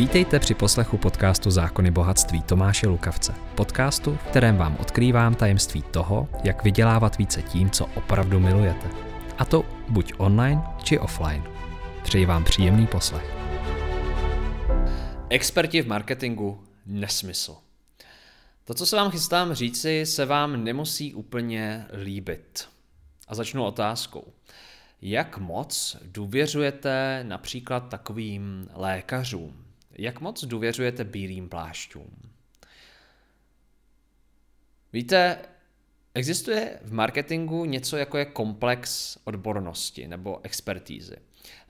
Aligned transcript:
Vítejte 0.00 0.38
při 0.38 0.54
poslechu 0.54 0.98
podcastu 0.98 1.50
Zákony 1.50 1.90
bohatství 1.90 2.42
Tomáše 2.42 2.88
Lukavce. 2.88 3.34
Podcastu, 3.54 4.14
v 4.14 4.22
kterém 4.30 4.56
vám 4.56 4.76
odkrývám 4.80 5.34
tajemství 5.34 5.82
toho, 5.82 6.28
jak 6.44 6.64
vydělávat 6.64 7.18
více 7.18 7.42
tím, 7.42 7.70
co 7.70 7.86
opravdu 7.86 8.40
milujete. 8.40 8.88
A 9.38 9.44
to 9.44 9.64
buď 9.88 10.12
online, 10.16 10.62
či 10.82 10.98
offline. 10.98 11.44
Přeji 12.02 12.26
vám 12.26 12.44
příjemný 12.44 12.86
poslech. 12.86 13.34
Experti 15.28 15.82
v 15.82 15.86
marketingu 15.86 16.64
nesmysl. 16.86 17.56
To, 18.64 18.74
co 18.74 18.86
se 18.86 18.96
vám 18.96 19.10
chystám 19.10 19.54
říci, 19.54 20.06
se 20.06 20.26
vám 20.26 20.64
nemusí 20.64 21.14
úplně 21.14 21.86
líbit. 22.02 22.68
A 23.28 23.34
začnu 23.34 23.64
otázkou. 23.64 24.32
Jak 25.02 25.38
moc 25.38 25.96
důvěřujete 26.02 27.24
například 27.28 27.88
takovým 27.88 28.68
lékařům? 28.74 29.69
Jak 30.00 30.20
moc 30.20 30.44
důvěřujete 30.44 31.04
bílým 31.04 31.48
plášťům? 31.48 32.10
Víte, 34.92 35.38
existuje 36.14 36.78
v 36.82 36.92
marketingu 36.92 37.64
něco 37.64 37.96
jako 37.96 38.18
je 38.18 38.24
komplex 38.24 39.18
odbornosti 39.24 40.08
nebo 40.08 40.40
expertízy. 40.42 41.16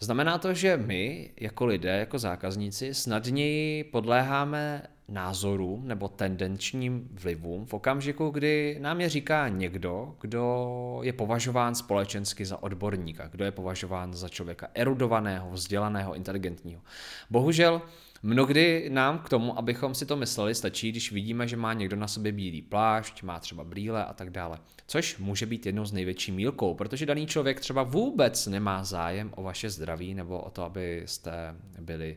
Znamená 0.00 0.38
to, 0.38 0.54
že 0.54 0.76
my, 0.76 1.30
jako 1.40 1.66
lidé, 1.66 1.98
jako 1.98 2.18
zákazníci, 2.18 2.94
snadněji 2.94 3.84
podléháme 3.84 4.82
názorům 5.08 5.88
nebo 5.88 6.08
tendenčním 6.08 7.08
vlivům 7.12 7.66
v 7.66 7.74
okamžiku, 7.74 8.30
kdy 8.30 8.78
nám 8.80 9.00
je 9.00 9.08
říká 9.08 9.48
někdo, 9.48 10.16
kdo 10.20 11.00
je 11.02 11.12
považován 11.12 11.74
společensky 11.74 12.44
za 12.44 12.62
odborníka, 12.62 13.28
kdo 13.28 13.44
je 13.44 13.50
považován 13.50 14.14
za 14.14 14.28
člověka 14.28 14.68
erudovaného, 14.74 15.50
vzdělaného, 15.50 16.14
inteligentního. 16.14 16.82
Bohužel 17.30 17.82
Mnohdy 18.22 18.88
nám 18.92 19.18
k 19.18 19.28
tomu, 19.28 19.58
abychom 19.58 19.94
si 19.94 20.06
to 20.06 20.16
mysleli, 20.16 20.54
stačí, 20.54 20.90
když 20.90 21.12
vidíme, 21.12 21.48
že 21.48 21.56
má 21.56 21.72
někdo 21.72 21.96
na 21.96 22.08
sobě 22.08 22.32
bílý 22.32 22.62
plášť, 22.62 23.22
má 23.22 23.40
třeba 23.40 23.64
brýle 23.64 24.04
a 24.04 24.12
tak 24.12 24.30
dále. 24.30 24.58
Což 24.86 25.18
může 25.18 25.46
být 25.46 25.66
jednou 25.66 25.84
z 25.84 25.92
největší 25.92 26.32
mílkou, 26.32 26.74
protože 26.74 27.06
daný 27.06 27.26
člověk 27.26 27.60
třeba 27.60 27.82
vůbec 27.82 28.46
nemá 28.46 28.84
zájem 28.84 29.30
o 29.36 29.42
vaše 29.42 29.70
zdraví 29.70 30.14
nebo 30.14 30.40
o 30.40 30.50
to, 30.50 30.64
abyste 30.64 31.54
byli 31.80 32.16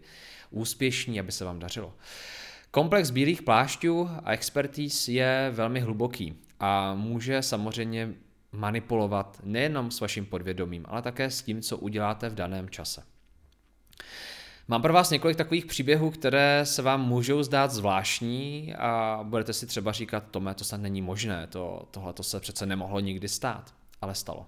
úspěšní, 0.51 1.19
aby 1.19 1.31
se 1.31 1.45
vám 1.45 1.59
dařilo. 1.59 1.93
Komplex 2.71 3.09
bílých 3.09 3.41
plášťů 3.41 4.09
a 4.23 4.31
expertíz 4.31 5.07
je 5.07 5.51
velmi 5.53 5.79
hluboký 5.79 6.35
a 6.59 6.93
může 6.93 7.41
samozřejmě 7.41 8.13
manipulovat 8.51 9.41
nejenom 9.43 9.91
s 9.91 9.99
vaším 9.99 10.25
podvědomím, 10.25 10.85
ale 10.88 11.01
také 11.01 11.29
s 11.29 11.41
tím, 11.41 11.61
co 11.61 11.77
uděláte 11.77 12.29
v 12.29 12.35
daném 12.35 12.69
čase. 12.69 13.12
Mám 14.67 14.81
pro 14.81 14.94
vás 14.94 15.09
několik 15.09 15.38
takových 15.38 15.66
příběhů, 15.66 16.11
které 16.11 16.61
se 16.64 16.81
vám 16.81 17.08
můžou 17.08 17.44
zdát 17.44 17.72
zvláštní 17.72 18.73
a 18.75 19.19
budete 19.23 19.53
si 19.53 19.67
třeba 19.67 19.92
říkat, 19.92 20.23
Tome, 20.31 20.53
to 20.53 20.64
snad 20.64 20.81
není 20.81 21.02
možné, 21.02 21.47
to, 21.47 21.88
tohle 21.92 22.14
to 22.14 22.23
se 22.23 22.39
přece 22.39 22.66
nemohlo 22.66 23.00
nikdy 23.00 23.28
stát, 23.28 23.73
ale 24.02 24.16
stalo. 24.16 24.45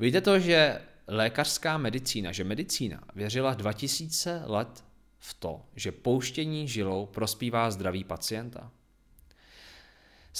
Víte 0.00 0.20
to, 0.20 0.38
že 0.38 0.80
lékařská 1.08 1.78
medicína, 1.78 2.32
že 2.32 2.44
medicína 2.44 3.00
věřila 3.14 3.54
2000 3.54 4.42
let 4.44 4.84
v 5.18 5.34
to, 5.34 5.60
že 5.76 5.92
pouštění 5.92 6.68
žilou 6.68 7.06
prospívá 7.06 7.70
zdraví 7.70 8.04
pacienta. 8.04 8.70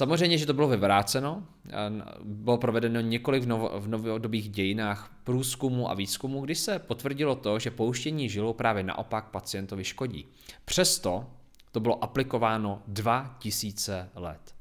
Samozřejmě, 0.02 0.38
že 0.38 0.46
to 0.46 0.54
bylo 0.54 0.68
vyvráceno, 0.68 1.46
bylo 2.24 2.58
provedeno 2.58 3.00
několik 3.00 3.42
v, 3.42 3.46
novo, 3.46 3.80
v 3.80 3.88
novodobých 3.88 4.48
dějinách 4.48 5.14
průzkumu 5.24 5.90
a 5.90 5.94
výzkumu, 5.94 6.40
kdy 6.40 6.54
se 6.54 6.78
potvrdilo 6.78 7.34
to, 7.36 7.58
že 7.58 7.70
pouštění 7.70 8.28
žilou 8.28 8.52
právě 8.52 8.82
naopak 8.82 9.30
pacientovi 9.30 9.84
škodí. 9.84 10.26
Přesto 10.64 11.30
to 11.72 11.80
bylo 11.80 12.04
aplikováno 12.04 12.82
2000 12.86 14.10
let. 14.14 14.54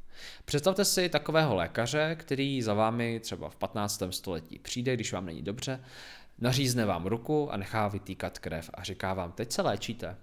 Představte 0.46 0.86
si 0.86 1.10
takového 1.10 1.56
lékaře, 1.56 2.16
který 2.20 2.62
za 2.62 2.74
vámi 2.74 3.20
třeba 3.20 3.50
v 3.50 3.56
15. 3.56 4.04
století 4.10 4.60
přijde, 4.60 4.94
když 4.94 5.14
vám 5.14 5.26
není 5.26 5.42
dobře, 5.42 5.84
nařízne 6.40 6.86
vám 6.86 7.06
ruku 7.06 7.52
a 7.52 7.58
nechá 7.58 7.88
vytýkat 7.88 8.40
krev 8.40 8.70
a 8.74 8.84
říká 8.84 9.14
vám, 9.14 9.32
teď 9.32 9.52
se 9.52 9.62
léčíte. 9.62 10.18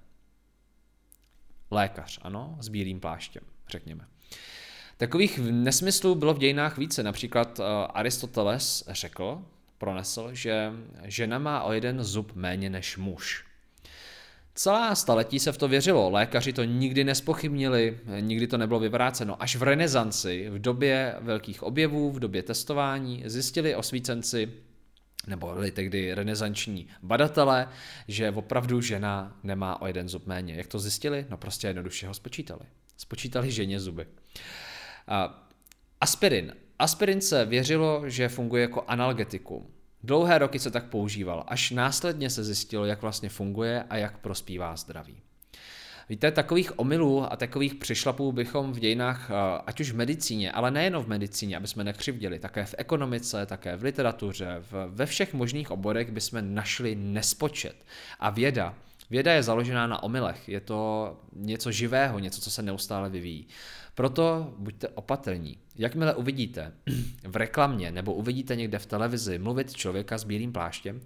Lékař, 1.70 2.18
ano, 2.22 2.56
s 2.60 2.68
bílým 2.68 3.00
pláštěm, 3.00 3.42
řekněme. 3.68 4.04
Takových 4.98 5.38
nesmyslů 5.38 6.14
bylo 6.14 6.34
v 6.34 6.38
dějinách 6.38 6.78
více. 6.78 7.02
Například 7.02 7.60
eh, 7.60 7.62
Aristoteles 7.94 8.84
řekl, 8.88 9.42
pronesl, 9.78 10.28
že 10.32 10.72
žena 11.04 11.38
má 11.38 11.62
o 11.62 11.72
jeden 11.72 12.04
zub 12.04 12.32
méně 12.34 12.70
než 12.70 12.96
muž. 12.96 13.44
Celá 14.54 14.94
staletí 14.94 15.38
se 15.38 15.52
v 15.52 15.58
to 15.58 15.68
věřilo, 15.68 16.10
lékaři 16.10 16.52
to 16.52 16.64
nikdy 16.64 17.04
nespochybnili, 17.04 17.98
nikdy 18.20 18.46
to 18.46 18.58
nebylo 18.58 18.80
vyvráceno. 18.80 19.42
Až 19.42 19.56
v 19.56 19.62
renesanci, 19.62 20.50
v 20.50 20.58
době 20.58 21.14
velkých 21.20 21.62
objevů, 21.62 22.10
v 22.10 22.20
době 22.20 22.42
testování, 22.42 23.22
zjistili 23.26 23.74
osvícenci, 23.74 24.52
nebo 25.26 25.54
byli 25.54 25.70
tehdy 25.70 26.14
renesanční 26.14 26.86
badatelé, 27.02 27.68
že 28.08 28.30
opravdu 28.30 28.80
žena 28.80 29.36
nemá 29.42 29.82
o 29.82 29.86
jeden 29.86 30.08
zub 30.08 30.26
méně. 30.26 30.54
Jak 30.54 30.66
to 30.66 30.78
zjistili? 30.78 31.26
No 31.30 31.36
prostě 31.36 31.66
jednoduše 31.66 32.06
ho 32.06 32.14
spočítali. 32.14 32.62
Spočítali 32.96 33.52
ženě 33.52 33.80
zuby. 33.80 34.06
Aspirin. 36.00 36.52
Aspirin 36.78 37.20
se 37.20 37.44
věřilo, 37.44 38.02
že 38.06 38.28
funguje 38.28 38.62
jako 38.62 38.84
analgetikum. 38.88 39.66
Dlouhé 40.02 40.38
roky 40.38 40.58
se 40.58 40.70
tak 40.70 40.84
používal, 40.84 41.44
až 41.46 41.70
následně 41.70 42.30
se 42.30 42.44
zjistilo, 42.44 42.84
jak 42.84 43.02
vlastně 43.02 43.28
funguje 43.28 43.84
a 43.90 43.96
jak 43.96 44.18
prospívá 44.18 44.76
zdraví. 44.76 45.20
Víte, 46.08 46.30
takových 46.32 46.78
omylů 46.78 47.32
a 47.32 47.36
takových 47.36 47.74
přišlapů 47.74 48.32
bychom 48.32 48.72
v 48.72 48.78
dějinách, 48.78 49.30
eh, 49.30 49.62
ať 49.66 49.80
už 49.80 49.90
v 49.90 49.96
medicíně, 49.96 50.52
ale 50.52 50.70
nejenom 50.70 51.04
v 51.04 51.08
medicíně, 51.08 51.56
aby 51.56 51.66
jsme 51.66 51.84
nekřivděli, 51.84 52.38
také 52.38 52.64
v 52.64 52.74
ekonomice, 52.78 53.46
také 53.46 53.76
v 53.76 53.82
literatuře, 53.82 54.56
v, 54.70 54.86
ve 54.88 55.06
všech 55.06 55.34
možných 55.34 55.70
oborech 55.70 56.10
bychom 56.10 56.54
našli 56.54 56.94
nespočet. 56.94 57.86
A 58.20 58.30
věda, 58.30 58.74
věda 59.10 59.32
je 59.32 59.42
založená 59.42 59.86
na 59.86 60.02
omylech, 60.02 60.48
je 60.48 60.60
to 60.60 61.12
něco 61.32 61.72
živého, 61.72 62.18
něco, 62.18 62.40
co 62.40 62.50
se 62.50 62.62
neustále 62.62 63.10
vyvíjí. 63.10 63.46
Proto 63.94 64.54
buďte 64.58 64.88
opatrní. 64.88 65.58
Jakmile 65.76 66.14
uvidíte 66.14 66.72
v 67.28 67.36
reklamě 67.36 67.92
nebo 67.92 68.14
uvidíte 68.14 68.56
někde 68.56 68.78
v 68.78 68.86
televizi 68.86 69.38
mluvit 69.38 69.74
člověka 69.74 70.18
s 70.18 70.24
bílým 70.24 70.52
pláštěm, 70.52 71.00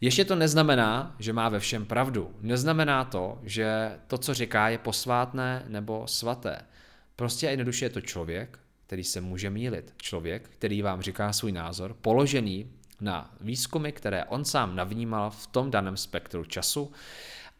ještě 0.00 0.24
to 0.24 0.36
neznamená, 0.36 1.16
že 1.18 1.32
má 1.32 1.48
ve 1.48 1.60
všem 1.60 1.86
pravdu. 1.86 2.34
Neznamená 2.40 3.04
to, 3.04 3.38
že 3.42 3.98
to, 4.06 4.18
co 4.18 4.34
říká, 4.34 4.68
je 4.68 4.78
posvátné 4.78 5.64
nebo 5.68 6.06
svaté. 6.06 6.58
Prostě 7.16 7.46
a 7.46 7.50
jednoduše 7.50 7.84
je 7.84 7.90
to 7.90 8.00
člověk, 8.00 8.58
který 8.86 9.04
se 9.04 9.20
může 9.20 9.50
mílit. 9.50 9.94
Člověk, 9.96 10.48
který 10.48 10.82
vám 10.82 11.02
říká 11.02 11.32
svůj 11.32 11.52
názor, 11.52 11.96
položený 12.00 12.70
na 13.00 13.34
výzkumy, 13.40 13.92
které 13.92 14.24
on 14.24 14.44
sám 14.44 14.76
navnímal 14.76 15.30
v 15.30 15.46
tom 15.46 15.70
daném 15.70 15.96
spektru 15.96 16.44
času 16.44 16.92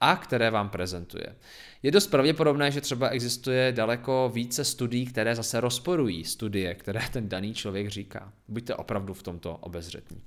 a 0.01 0.17
které 0.17 0.51
vám 0.51 0.69
prezentuje. 0.69 1.37
Je 1.83 1.91
dost 1.91 2.07
pravděpodobné, 2.07 2.71
že 2.71 2.81
třeba 2.81 3.09
existuje 3.09 3.73
daleko 3.73 4.31
více 4.35 4.65
studií, 4.65 5.07
které 5.07 5.37
zase 5.37 5.61
rozporují 5.61 6.25
studie, 6.25 6.75
které 6.75 7.01
ten 7.13 7.29
daný 7.29 7.55
člověk 7.55 7.89
říká. 7.89 8.33
Buďte 8.49 8.75
opravdu 8.75 9.15
v 9.15 9.23
tomto 9.23 9.57
obezřetní. 9.57 10.21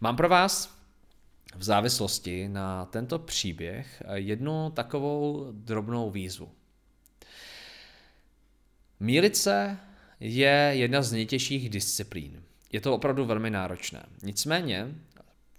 Mám 0.00 0.16
pro 0.16 0.28
vás 0.28 0.78
v 1.56 1.62
závislosti 1.62 2.48
na 2.48 2.84
tento 2.84 3.18
příběh 3.18 4.02
jednu 4.14 4.70
takovou 4.70 5.48
drobnou 5.52 6.10
výzvu. 6.10 6.50
Mílit 9.00 9.36
se 9.36 9.76
je 10.20 10.70
jedna 10.72 11.02
z 11.02 11.12
nejtěžších 11.12 11.68
disciplín. 11.68 12.42
Je 12.72 12.80
to 12.80 12.94
opravdu 12.94 13.24
velmi 13.24 13.50
náročné. 13.50 14.06
Nicméně 14.22 14.94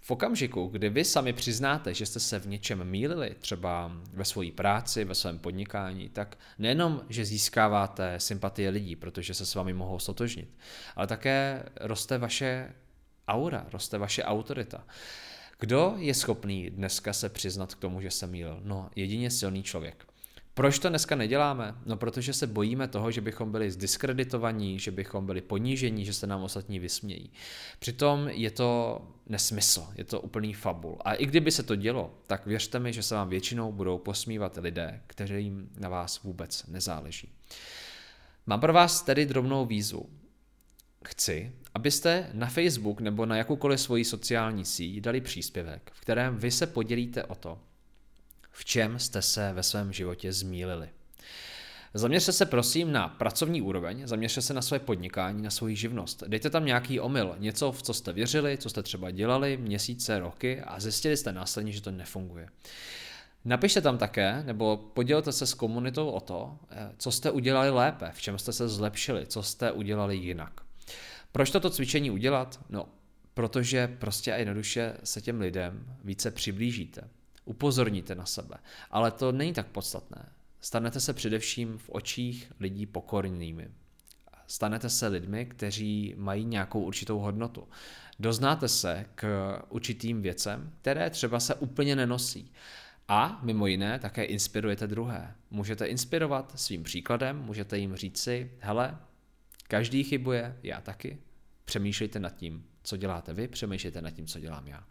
v 0.00 0.10
okamžiku, 0.10 0.66
kdy 0.66 0.88
vy 0.88 1.04
sami 1.04 1.32
přiznáte, 1.32 1.94
že 1.94 2.06
jste 2.06 2.20
se 2.20 2.38
v 2.38 2.46
něčem 2.46 2.84
mýlili, 2.84 3.34
třeba 3.40 3.92
ve 4.12 4.24
své 4.24 4.50
práci, 4.50 5.04
ve 5.04 5.14
svém 5.14 5.38
podnikání, 5.38 6.08
tak 6.08 6.38
nejenom, 6.58 7.00
že 7.08 7.24
získáváte 7.24 8.20
sympatie 8.20 8.70
lidí, 8.70 8.96
protože 8.96 9.34
se 9.34 9.46
s 9.46 9.54
vámi 9.54 9.72
mohou 9.72 9.98
stotožnit, 9.98 10.48
ale 10.96 11.06
také 11.06 11.62
roste 11.80 12.18
vaše 12.18 12.72
aura, 13.28 13.66
roste 13.72 13.98
vaše 13.98 14.24
autorita. 14.24 14.84
Kdo 15.58 15.94
je 15.98 16.14
schopný 16.14 16.70
dneska 16.70 17.12
se 17.12 17.28
přiznat 17.28 17.74
k 17.74 17.80
tomu, 17.80 18.00
že 18.00 18.10
se 18.10 18.26
mýlil? 18.26 18.60
No, 18.64 18.90
jedině 18.96 19.30
silný 19.30 19.62
člověk. 19.62 20.06
Proč 20.54 20.78
to 20.78 20.88
dneska 20.88 21.16
neděláme? 21.16 21.74
No 21.86 21.96
protože 21.96 22.32
se 22.32 22.46
bojíme 22.46 22.88
toho, 22.88 23.10
že 23.10 23.20
bychom 23.20 23.52
byli 23.52 23.70
zdiskreditovaní, 23.70 24.78
že 24.78 24.90
bychom 24.90 25.26
byli 25.26 25.40
ponížení, 25.40 26.04
že 26.04 26.12
se 26.12 26.26
nám 26.26 26.42
ostatní 26.42 26.78
vysmějí. 26.78 27.30
Přitom 27.78 28.28
je 28.28 28.50
to 28.50 29.00
nesmysl, 29.26 29.86
je 29.94 30.04
to 30.04 30.20
úplný 30.20 30.54
fabul. 30.54 30.98
A 31.04 31.14
i 31.14 31.26
kdyby 31.26 31.50
se 31.50 31.62
to 31.62 31.76
dělo, 31.76 32.14
tak 32.26 32.46
věřte 32.46 32.78
mi, 32.78 32.92
že 32.92 33.02
se 33.02 33.14
vám 33.14 33.28
většinou 33.28 33.72
budou 33.72 33.98
posmívat 33.98 34.58
lidé, 34.60 35.00
kterým 35.06 35.68
na 35.78 35.88
vás 35.88 36.22
vůbec 36.22 36.66
nezáleží. 36.66 37.32
Mám 38.46 38.60
pro 38.60 38.72
vás 38.72 39.02
tedy 39.02 39.26
drobnou 39.26 39.66
výzvu. 39.66 40.10
Chci, 41.04 41.52
abyste 41.74 42.30
na 42.32 42.46
Facebook 42.46 43.00
nebo 43.00 43.26
na 43.26 43.36
jakoukoliv 43.36 43.80
svoji 43.80 44.04
sociální 44.04 44.64
síť 44.64 45.00
dali 45.00 45.20
příspěvek, 45.20 45.90
v 45.94 46.00
kterém 46.00 46.36
vy 46.36 46.50
se 46.50 46.66
podělíte 46.66 47.24
o 47.24 47.34
to, 47.34 47.58
v 48.54 48.64
čem 48.64 48.98
jste 48.98 49.22
se 49.22 49.52
ve 49.52 49.62
svém 49.62 49.92
životě 49.92 50.32
zmílili. 50.32 50.88
Zaměřte 51.94 52.32
se 52.32 52.46
prosím 52.46 52.92
na 52.92 53.08
pracovní 53.08 53.62
úroveň, 53.62 54.06
zaměřte 54.06 54.42
se 54.42 54.54
na 54.54 54.62
své 54.62 54.78
podnikání, 54.78 55.42
na 55.42 55.50
svoji 55.50 55.76
živnost. 55.76 56.24
Dejte 56.26 56.50
tam 56.50 56.64
nějaký 56.64 57.00
omyl, 57.00 57.34
něco, 57.38 57.72
v 57.72 57.82
co 57.82 57.94
jste 57.94 58.12
věřili, 58.12 58.58
co 58.58 58.70
jste 58.70 58.82
třeba 58.82 59.10
dělali 59.10 59.56
měsíce, 59.56 60.18
roky 60.18 60.60
a 60.60 60.80
zjistili 60.80 61.16
jste 61.16 61.32
následně, 61.32 61.72
že 61.72 61.80
to 61.80 61.90
nefunguje. 61.90 62.48
Napište 63.44 63.80
tam 63.80 63.98
také, 63.98 64.42
nebo 64.42 64.76
podělte 64.76 65.32
se 65.32 65.46
s 65.46 65.54
komunitou 65.54 66.10
o 66.10 66.20
to, 66.20 66.58
eh, 66.70 66.90
co 66.98 67.12
jste 67.12 67.30
udělali 67.30 67.70
lépe, 67.70 68.10
v 68.14 68.20
čem 68.20 68.38
jste 68.38 68.52
se 68.52 68.68
zlepšili, 68.68 69.26
co 69.26 69.42
jste 69.42 69.72
udělali 69.72 70.16
jinak. 70.16 70.60
Proč 71.32 71.50
toto 71.50 71.70
cvičení 71.70 72.10
udělat? 72.10 72.60
No, 72.68 72.88
protože 73.34 73.88
prostě 73.88 74.32
a 74.32 74.36
jednoduše 74.36 74.96
se 75.04 75.20
těm 75.20 75.40
lidem 75.40 75.96
více 76.04 76.30
přiblížíte. 76.30 77.08
Upozorníte 77.44 78.14
na 78.14 78.26
sebe. 78.26 78.56
Ale 78.90 79.10
to 79.10 79.32
není 79.32 79.52
tak 79.52 79.66
podstatné. 79.66 80.28
Stanete 80.60 81.00
se 81.00 81.12
především 81.12 81.78
v 81.78 81.90
očích 81.90 82.52
lidí 82.60 82.86
pokornými. 82.86 83.68
Stanete 84.46 84.90
se 84.90 85.08
lidmi, 85.08 85.46
kteří 85.46 86.14
mají 86.16 86.44
nějakou 86.44 86.82
určitou 86.82 87.18
hodnotu. 87.18 87.68
Doznáte 88.18 88.68
se 88.68 89.06
k 89.14 89.52
určitým 89.68 90.22
věcem, 90.22 90.72
které 90.80 91.10
třeba 91.10 91.40
se 91.40 91.54
úplně 91.54 91.96
nenosí. 91.96 92.52
A 93.08 93.40
mimo 93.42 93.66
jiné 93.66 93.98
také 93.98 94.24
inspirujete 94.24 94.86
druhé. 94.86 95.34
Můžete 95.50 95.86
inspirovat 95.86 96.52
svým 96.60 96.82
příkladem, 96.82 97.38
můžete 97.38 97.78
jim 97.78 97.96
říci, 97.96 98.50
hele, 98.58 98.98
každý 99.68 100.04
chybuje, 100.04 100.58
já 100.62 100.80
taky. 100.80 101.18
Přemýšlejte 101.64 102.20
nad 102.20 102.36
tím, 102.36 102.64
co 102.82 102.96
děláte 102.96 103.34
vy, 103.34 103.48
přemýšlejte 103.48 104.02
nad 104.02 104.10
tím, 104.10 104.26
co 104.26 104.40
dělám 104.40 104.66
já. 104.66 104.84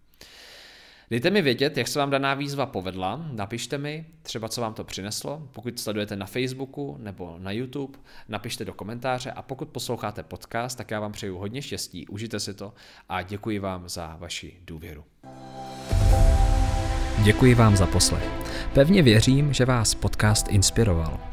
Dejte 1.13 1.29
mi 1.29 1.41
vědět, 1.41 1.77
jak 1.77 1.87
se 1.87 1.99
vám 1.99 2.09
daná 2.09 2.33
výzva 2.33 2.65
povedla, 2.65 3.25
napište 3.31 3.77
mi 3.77 4.05
třeba, 4.21 4.49
co 4.49 4.61
vám 4.61 4.73
to 4.73 4.83
přineslo. 4.83 5.47
Pokud 5.51 5.79
sledujete 5.79 6.15
na 6.15 6.25
Facebooku 6.25 6.97
nebo 6.99 7.35
na 7.39 7.51
YouTube, 7.51 7.99
napište 8.29 8.65
do 8.65 8.73
komentáře 8.73 9.31
a 9.31 9.41
pokud 9.41 9.69
posloucháte 9.69 10.23
podcast, 10.23 10.77
tak 10.77 10.91
já 10.91 10.99
vám 10.99 11.11
přeju 11.11 11.37
hodně 11.37 11.61
štěstí, 11.61 12.07
užijte 12.07 12.39
si 12.39 12.53
to 12.53 12.73
a 13.09 13.21
děkuji 13.21 13.59
vám 13.59 13.89
za 13.89 14.17
vaši 14.19 14.53
důvěru. 14.65 15.03
Děkuji 17.23 17.55
vám 17.55 17.77
za 17.77 17.85
poslech. 17.85 18.29
Pevně 18.73 19.01
věřím, 19.03 19.53
že 19.53 19.65
vás 19.65 19.95
podcast 19.95 20.47
inspiroval. 20.47 21.32